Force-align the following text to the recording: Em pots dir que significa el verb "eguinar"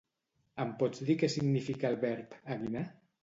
Em 0.63 0.71
pots 0.79 1.03
dir 1.09 1.17
que 1.23 1.29
significa 1.35 1.93
el 1.93 1.99
verb 2.05 2.35
"eguinar" 2.57 2.85